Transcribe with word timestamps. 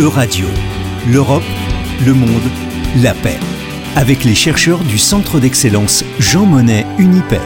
Euradio, 0.00 0.46
l'Europe, 1.06 1.42
le 2.06 2.14
monde, 2.14 2.40
la 3.02 3.12
paix. 3.12 3.38
Avec 3.94 4.24
les 4.24 4.34
chercheurs 4.34 4.78
du 4.78 4.96
Centre 4.96 5.38
d'excellence 5.38 6.02
Jean 6.18 6.46
Monnet 6.46 6.86
Unipay. 6.98 7.40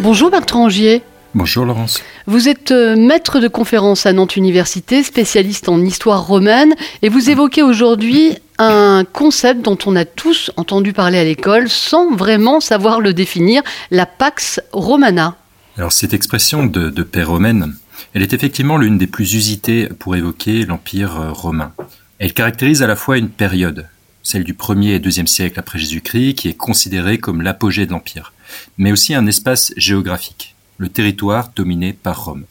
Bonjour 0.00 0.30
Bertrand 0.30 0.66
Angier. 0.66 1.02
Bonjour 1.34 1.64
Laurence. 1.64 2.00
Vous 2.26 2.48
êtes 2.48 2.70
euh, 2.70 2.94
maître 2.94 3.40
de 3.40 3.48
conférence 3.48 4.06
à 4.06 4.12
Nantes 4.12 4.36
Université, 4.36 5.02
spécialiste 5.02 5.68
en 5.68 5.80
histoire 5.84 6.24
romaine, 6.24 6.74
et 7.02 7.08
vous 7.08 7.28
évoquez 7.28 7.64
aujourd'hui 7.64 8.36
un 8.58 9.04
concept 9.04 9.62
dont 9.62 9.78
on 9.84 9.96
a 9.96 10.04
tous 10.04 10.52
entendu 10.56 10.92
parler 10.92 11.18
à 11.18 11.24
l'école 11.24 11.68
sans 11.68 12.14
vraiment 12.14 12.60
savoir 12.60 13.00
le 13.00 13.12
définir, 13.12 13.62
la 13.90 14.06
Pax 14.06 14.60
Romana. 14.72 15.34
Alors 15.76 15.90
cette 15.90 16.14
expression 16.14 16.64
de, 16.64 16.88
de 16.88 17.02
paix 17.02 17.24
romaine, 17.24 17.74
elle 18.14 18.22
est 18.22 18.32
effectivement 18.32 18.76
l'une 18.76 18.98
des 18.98 19.06
plus 19.06 19.34
usitées 19.34 19.88
pour 19.98 20.16
évoquer 20.16 20.64
l'Empire 20.64 21.20
euh, 21.20 21.32
romain. 21.32 21.72
Elle 22.18 22.34
caractérise 22.34 22.82
à 22.82 22.86
la 22.86 22.96
fois 22.96 23.18
une 23.18 23.30
période, 23.30 23.88
celle 24.22 24.44
du 24.44 24.54
1er 24.54 24.94
et 24.94 24.98
2e 25.00 25.26
siècle 25.26 25.58
après 25.58 25.78
Jésus-Christ, 25.78 26.34
qui 26.34 26.48
est 26.48 26.56
considérée 26.56 27.18
comme 27.18 27.42
l'apogée 27.42 27.86
de 27.86 27.90
l'Empire, 27.90 28.32
mais 28.78 28.92
aussi 28.92 29.14
un 29.14 29.26
espace 29.26 29.72
géographique, 29.76 30.54
le 30.78 30.88
territoire 30.88 31.50
dominé 31.54 31.92
par 31.92 32.24
Rome. 32.24 32.44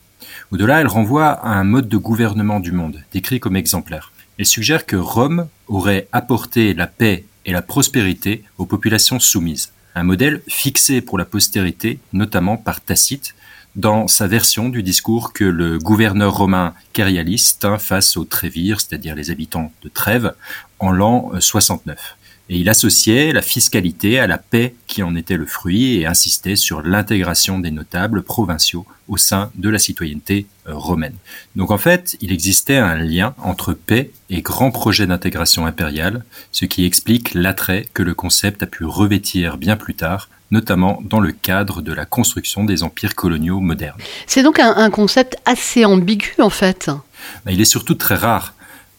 Au-delà, 0.52 0.82
elle 0.82 0.88
renvoie 0.88 1.30
à 1.30 1.52
un 1.52 1.64
mode 1.64 1.88
de 1.88 1.98
gouvernement 1.98 2.60
du 2.60 2.72
monde, 2.72 3.02
décrit 3.14 3.40
comme 3.40 3.56
exemplaire. 3.56 4.12
Elle 4.38 4.46
suggère 4.46 4.86
que 4.86 4.98
Rome 4.98 5.48
aurait 5.68 6.08
apporté 6.12 6.74
la 6.74 6.88
paix 6.88 7.26
et 7.46 7.54
la 7.54 7.62
prospérité 7.62 8.44
aux 8.58 8.66
populations 8.66 9.20
soumises, 9.20 9.72
un 9.96 10.04
modèle 10.04 10.42
fixé 10.48 11.02
pour 11.02 11.18
la 11.18 11.26
postérité, 11.26 12.00
notamment 12.14 12.58
par 12.58 12.82
Tacite, 12.82 13.36
dans 13.76 14.08
sa 14.08 14.28
version 14.28 14.70
du 14.70 14.84
discours 14.84 15.34
que 15.34 15.44
le 15.44 15.78
gouverneur 15.78 16.36
romain 16.36 16.74
Carialis 16.94 17.56
tint 17.60 17.78
face 17.78 18.18
aux 18.18 18.26
Trévires, 18.26 18.82
c'est-à-dire 18.82 19.16
les 19.16 19.32
habitants 19.32 19.72
de 19.84 19.90
Trèves, 19.90 20.34
en 20.80 20.92
l'an 20.92 21.32
69 21.40 22.18
et 22.52 22.58
il 22.58 22.68
associait 22.68 23.32
la 23.32 23.42
fiscalité 23.42 24.20
à 24.20 24.28
la 24.28 24.38
paix 24.38 24.76
qui 24.86 25.04
en 25.04 25.16
était 25.16 25.38
le 25.38 25.46
fruit 25.46 25.96
et 25.96 26.06
insistait 26.06 26.58
sur 26.58 26.82
l'intégration 26.82 27.60
des 27.60 27.72
notables 27.72 28.24
provinciaux 28.24 28.86
au 29.08 29.16
sein 29.16 29.52
de 29.56 29.70
la 29.70 29.80
citoyenneté 29.80 30.48
euh, 30.68 30.74
romaine. 30.76 31.16
Donc 31.56 31.72
en 31.72 31.78
fait, 31.78 32.18
il 32.20 32.34
existait 32.34 32.76
un 32.76 32.98
lien 32.98 33.34
entre 33.38 33.74
paix 33.74 34.12
et 34.30 34.42
grand 34.42 34.72
projet 34.72 35.08
d'intégration 35.08 35.66
impériale, 35.66 36.26
ce 36.52 36.66
qui 36.66 36.84
explique 36.84 37.34
l'attrait 37.34 37.88
que 37.94 38.04
le 38.04 38.14
concept 38.14 38.62
a 38.64 38.68
pu 38.68 38.84
revêtir 38.84 39.56
bien 39.56 39.78
plus 39.78 39.96
tard 39.96 40.28
notamment 40.52 41.02
dans 41.04 41.20
le 41.20 41.32
cadre 41.32 41.82
de 41.82 41.94
la 41.94 42.06
construction 42.06 42.64
des 42.64 42.84
empires 42.84 43.16
coloniaux 43.16 43.60
modernes. 43.60 44.00
C'est 44.28 44.44
donc 44.44 44.60
un, 44.60 44.90
concept 44.90 45.38
assez 45.46 45.86
ambigu 45.86 46.34
en 46.40 46.50
fait. 46.50 46.92
Il 47.50 47.62
est 47.62 47.66
surtout 47.66 47.96
très 47.96 48.16
rare. 48.16 48.54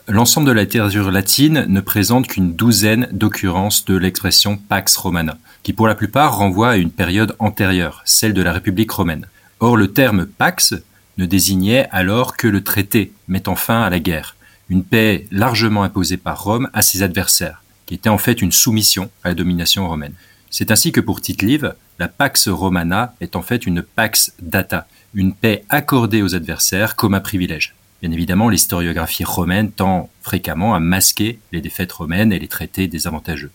L'ensemble 0.08 0.48
de 0.48 0.52
la 0.52 0.62
littérature 0.62 1.10
latine 1.10 1.64
ne 1.68 1.80
présente 1.80 2.26
qu'une 2.26 2.54
douzaine 2.54 3.08
d'occurrences 3.12 3.84
de 3.84 3.96
l'expression 3.96 4.56
Pax 4.56 4.96
Romana, 4.96 5.38
qui 5.62 5.72
pour 5.72 5.86
la 5.86 5.94
plupart 5.94 6.36
renvoie 6.36 6.70
à 6.70 6.76
une 6.76 6.90
période 6.90 7.36
antérieure, 7.38 8.02
celle 8.04 8.34
de 8.34 8.42
la 8.42 8.52
République 8.52 8.90
romaine. 8.90 9.26
Or, 9.60 9.76
le 9.76 9.92
terme 9.92 10.26
Pax 10.26 10.74
ne 11.18 11.26
désignait 11.26 11.88
alors 11.92 12.36
que 12.36 12.48
le 12.48 12.64
traité 12.64 13.12
mettant 13.28 13.54
fin 13.54 13.82
à 13.82 13.90
la 13.90 14.00
guerre, 14.00 14.34
une 14.70 14.82
paix 14.82 15.26
largement 15.30 15.84
imposée 15.84 16.16
par 16.16 16.42
Rome 16.42 16.68
à 16.72 16.82
ses 16.82 17.02
adversaires, 17.02 17.62
qui 17.86 17.94
était 17.94 18.08
en 18.08 18.18
fait 18.18 18.42
une 18.42 18.52
soumission 18.52 19.08
à 19.22 19.28
la 19.28 19.34
domination 19.34 19.88
romaine. 19.88 20.14
C'est 20.52 20.70
ainsi 20.70 20.92
que 20.92 21.00
pour 21.00 21.22
Tite-Live, 21.22 21.74
la 21.98 22.08
Pax 22.08 22.48
Romana 22.48 23.14
est 23.22 23.36
en 23.36 23.42
fait 23.42 23.64
une 23.64 23.80
Pax 23.80 24.34
Data, 24.38 24.86
une 25.14 25.32
paix 25.32 25.64
accordée 25.70 26.20
aux 26.20 26.34
adversaires 26.34 26.94
comme 26.94 27.14
un 27.14 27.20
privilège. 27.20 27.74
Bien 28.02 28.12
évidemment, 28.12 28.50
l'historiographie 28.50 29.24
romaine 29.24 29.72
tend 29.72 30.10
fréquemment 30.20 30.74
à 30.74 30.78
masquer 30.78 31.38
les 31.52 31.62
défaites 31.62 31.92
romaines 31.92 32.34
et 32.34 32.38
les 32.38 32.48
traités 32.48 32.86
désavantageux. 32.86 33.50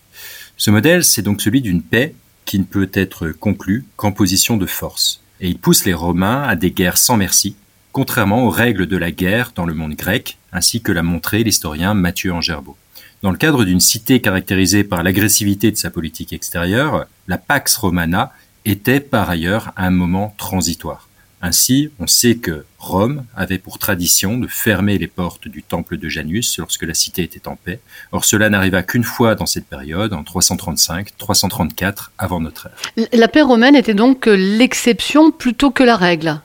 Ce 0.57 0.71
modèle, 0.71 1.03
c'est 1.03 1.21
donc 1.21 1.39
celui 1.39 1.61
d'une 1.61 1.83
paix 1.83 2.15
qui 2.45 2.57
ne 2.57 2.63
peut 2.63 2.89
être 2.93 3.27
conclue 3.27 3.85
qu'en 3.95 4.11
position 4.11 4.57
de 4.57 4.65
force. 4.65 5.21
Et 5.39 5.49
il 5.49 5.59
pousse 5.59 5.85
les 5.85 5.93
Romains 5.93 6.41
à 6.41 6.55
des 6.55 6.71
guerres 6.71 6.97
sans 6.97 7.15
merci, 7.15 7.55
contrairement 7.91 8.43
aux 8.43 8.49
règles 8.49 8.87
de 8.87 8.97
la 8.97 9.11
guerre 9.11 9.51
dans 9.53 9.67
le 9.67 9.75
monde 9.75 9.93
grec, 9.93 10.39
ainsi 10.51 10.81
que 10.81 10.91
l'a 10.91 11.03
montré 11.03 11.43
l'historien 11.43 11.93
Mathieu 11.93 12.33
Angerbeau. 12.33 12.75
Dans 13.23 13.31
le 13.31 13.37
cadre 13.37 13.65
d'une 13.65 13.79
cité 13.79 14.21
caractérisée 14.21 14.83
par 14.83 15.01
l'agressivité 15.01 15.71
de 15.71 15.75
sa 15.75 15.89
politique 15.89 16.33
extérieure, 16.33 17.07
la 17.27 17.39
Pax 17.39 17.75
Romana 17.77 18.31
était 18.63 18.99
par 18.99 19.27
ailleurs 19.27 19.71
un 19.75 19.89
moment 19.89 20.35
transitoire. 20.37 21.09
Ainsi, 21.41 21.89
on 21.99 22.05
sait 22.05 22.35
que 22.35 22.65
Rome 22.77 23.23
avait 23.35 23.57
pour 23.57 23.79
tradition 23.79 24.37
de 24.37 24.47
fermer 24.47 24.99
les 24.99 25.07
portes 25.07 25.47
du 25.47 25.63
temple 25.63 25.97
de 25.97 26.09
Janus 26.09 26.57
lorsque 26.59 26.83
la 26.83 26.93
cité 26.93 27.23
était 27.23 27.47
en 27.47 27.55
paix. 27.55 27.79
Or, 28.11 28.23
cela 28.23 28.49
n'arriva 28.49 28.83
qu'une 28.83 29.03
fois 29.03 29.33
dans 29.33 29.45
cette 29.47 29.65
période, 29.65 30.13
en 30.13 30.21
335-334 30.21 32.09
avant 32.19 32.39
notre 32.39 32.67
ère. 32.67 33.07
La 33.13 33.27
paix 33.27 33.41
romaine 33.41 33.75
était 33.75 33.95
donc 33.95 34.27
l'exception 34.27 35.31
plutôt 35.31 35.71
que 35.71 35.83
la 35.83 35.95
règle. 35.95 36.39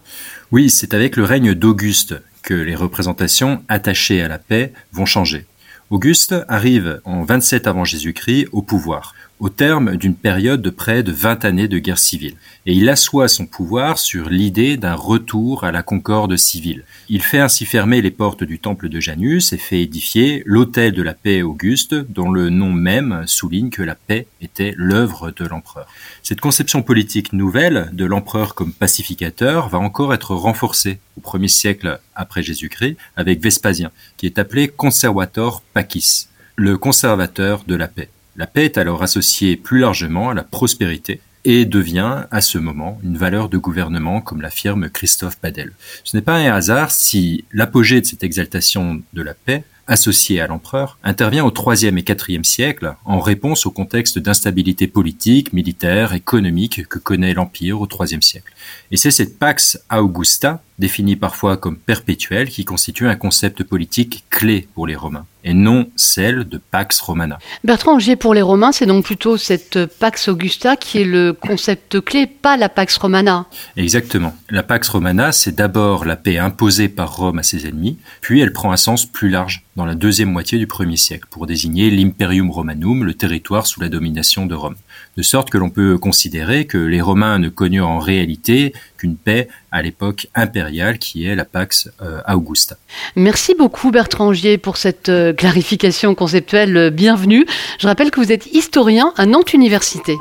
Oui, 0.53 0.71
c'est 0.71 0.95
avec 0.95 1.17
le 1.17 1.25
règne 1.25 1.55
d'Auguste 1.55 2.15
que 2.43 2.55
les 2.55 2.75
représentations 2.75 3.63
attachées 3.69 4.23
à 4.23 4.29
la 4.29 4.39
paix 4.39 4.73
vont 4.93 5.07
changer. 5.07 5.47
Auguste 5.93 6.35
arrive 6.49 7.03
en 7.05 7.23
27 7.23 7.67
avant 7.67 7.85
Jésus-Christ 7.85 8.49
au 8.53 8.63
pouvoir 8.63 9.15
au 9.43 9.49
terme 9.49 9.97
d'une 9.97 10.15
période 10.15 10.63
de 10.63 10.71
près 10.71 11.03
de 11.03 11.11
20 11.11 11.45
années 11.45 11.67
de 11.67 11.81
guerre 11.81 11.99
civile. 11.99 12.37
Et 12.65 12.75
il 12.75 12.89
assoit 12.89 13.27
son 13.27 13.45
pouvoir 13.45 13.99
sur 13.99 14.31
l'idée 14.31 14.77
d'un 14.77 14.95
retour 14.95 15.65
à 15.65 15.73
la 15.73 15.83
concorde 15.83 16.37
civile. 16.37 16.85
Il 17.09 17.23
fait 17.23 17.41
ainsi 17.41 17.67
fermer 17.67 18.01
les 18.03 18.13
portes 18.13 18.45
du 18.45 18.61
temple 18.61 18.89
de 18.89 19.01
Janus 19.01 19.53
et 19.53 19.59
fait 19.59 19.83
édifier 19.83 20.45
l'autel 20.47 20.93
de 20.93 21.03
la 21.03 21.13
paix 21.13 21.43
Auguste, 21.43 21.93
dont 21.93 22.31
le 22.31 22.51
nom 22.51 22.71
même 22.71 23.25
souligne 23.27 23.71
que 23.71 23.83
la 23.83 23.97
paix 23.97 24.29
était 24.41 24.75
l'œuvre 24.77 25.33
de 25.33 25.45
l'empereur. 25.45 25.89
Cette 26.23 26.41
conception 26.41 26.83
politique 26.83 27.33
nouvelle 27.33 27.91
de 27.93 28.05
l'empereur 28.05 28.55
comme 28.55 28.73
pacificateur 28.73 29.69
va 29.69 29.81
encore 29.81 30.15
être 30.15 30.37
renforcée 30.37 31.01
au 31.19 31.21
premier 31.21 31.49
siècle 31.49 31.99
après 32.15 32.45
Jésus-Christ 32.45 32.97
avec 33.17 33.43
Vespasien, 33.43 33.91
qui 34.17 34.27
est 34.27 34.39
appelé 34.39 34.69
conservator 34.69 35.65
pacis, 35.75 36.29
le 36.55 36.79
conservateur 36.79 37.65
de 37.67 37.75
la 37.75 37.89
paix. 37.89 38.09
La 38.37 38.47
paix 38.47 38.65
est 38.65 38.79
alors 38.79 39.03
associée 39.03 39.57
plus 39.57 39.81
largement 39.81 40.31
à 40.31 40.35
la 40.35 40.43
prospérité 40.43 41.21
et 41.45 41.65
devient 41.65 42.25
à 42.31 42.41
ce 42.41 42.59
moment 42.59 42.99
une 43.03 43.17
valeur 43.17 43.49
de 43.49 43.59
gouvernement 43.59 44.21
comme 44.21 44.43
l'affirme 44.43 44.89
Christophe 44.89 45.41
Badel. 45.43 45.73
Ce 46.05 46.17
n'est 46.17 46.23
pas 46.23 46.37
un 46.37 46.53
hasard 46.53 46.91
si 46.91 47.45
l'apogée 47.53 48.01
de 48.01 48.07
cette 48.07 48.23
exaltation 48.23 49.03
de 49.13 49.23
la 49.23 49.35
paix 49.35 49.65
associée 49.87 50.41
à 50.41 50.47
l'empereur, 50.47 50.99
intervient 51.03 51.45
au 51.45 51.53
IIIe 51.53 51.99
et 51.99 52.33
IVe 52.33 52.45
siècle 52.45 52.95
en 53.05 53.21
réponse 53.21 53.67
au 53.67 53.71
contexte 53.71 54.19
d'instabilité 54.19 54.87
politique, 54.87 55.53
militaire, 55.53 56.15
économique 56.15 56.87
que 56.89 56.99
connaît 56.99 57.35
l'Empire 57.35 57.81
au 57.81 57.89
IIIe 57.89 58.23
siècle. 58.23 58.53
Et 58.91 58.97
c'est 58.97 59.11
cette 59.11 59.39
Pax 59.39 59.79
Augusta, 59.91 60.63
définie 60.79 61.17
parfois 61.17 61.57
comme 61.57 61.77
perpétuelle, 61.77 62.49
qui 62.49 62.65
constitue 62.65 63.09
un 63.09 63.17
concept 63.17 63.63
politique 63.63 64.25
clé 64.31 64.69
pour 64.75 64.87
les 64.87 64.97
Romains 64.97 65.27
et 65.45 65.55
non 65.55 65.91
celle 65.97 66.45
de 66.45 66.59
Pax 66.59 67.01
Romana. 67.01 67.39
Bertrand 67.65 67.95
Angier, 67.95 68.17
pour 68.17 68.35
les 68.35 68.43
Romains, 68.43 68.73
c'est 68.73 68.87
donc 68.87 69.05
plutôt 69.05 69.37
cette 69.37 69.87
Pax 69.87 70.29
Augusta 70.29 70.77
qui 70.77 70.99
est 71.01 71.05
le 71.05 71.33
concept 71.33 72.01
clé, 72.01 72.27
pas 72.27 72.57
la 72.57 72.69
Pax 72.69 72.97
Romana. 72.97 73.47
Exactement. 73.77 74.37
La 74.51 74.63
Pax 74.63 74.89
Romana, 74.89 75.33
c'est 75.33 75.55
d'abord 75.55 76.05
la 76.05 76.17
paix 76.17 76.39
imposée 76.39 76.89
par 76.89 77.17
Rome 77.17 77.39
à 77.39 77.43
ses 77.43 77.67
ennemis, 77.67 77.99
puis 78.21 78.41
elle 78.41 78.53
prend 78.53 78.73
un 78.73 78.77
sens 78.77 79.07
plus 79.07 79.29
large 79.29 79.65
dans 79.75 79.87
la 79.87 79.95
deuxième 79.95 80.31
moitié 80.31 80.59
du 80.59 80.67
premier 80.67 80.97
siècle 80.97 81.27
pour 81.31 81.47
désigner 81.47 81.91
l'Imperium 81.91 82.51
Romanum, 82.51 83.05
le 83.05 83.15
territoire 83.15 83.67
sous 83.67 83.81
la 83.81 83.89
domination 83.89 84.47
de 84.47 84.55
Rome. 84.55 84.77
De 85.17 85.23
sorte 85.23 85.51
que 85.51 85.59
l'on 85.59 85.71
peut 85.71 85.99
considérer 85.99 86.67
que 86.67 86.79
les 86.79 87.01
Romains 87.01 87.39
ne 87.39 87.49
connurent 87.49 87.89
en 87.89 87.99
réalité 87.99 88.75
qu'une 88.97 89.17
paix 89.17 89.49
à 89.71 89.83
l'époque 89.83 90.29
impériale 90.35 90.62
qui 90.99 91.27
est 91.27 91.35
la 91.35 91.45
Pax 91.45 91.91
euh, 92.03 92.21
Augusta. 92.29 92.77
Merci 93.17 93.55
beaucoup 93.55 93.91
Bertrand 93.91 94.29
Angier 94.29 94.59
pour 94.59 94.77
cette 94.77 95.09
euh, 95.09 95.33
clarification 95.33 96.15
conceptuelle 96.15 96.91
bienvenue. 96.91 97.47
Je 97.79 97.87
rappelle 97.87 98.11
que 98.11 98.21
vous 98.21 98.33
êtes 98.33 98.47
historien 98.47 99.13
à 99.17 99.27
Nantes 99.27 99.53
Université. 99.53 100.17